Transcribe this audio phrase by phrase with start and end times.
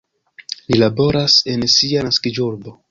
[0.71, 2.77] Li laboras en sia naskiĝurbo.